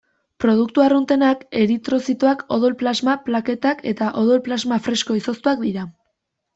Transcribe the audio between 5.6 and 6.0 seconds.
dira.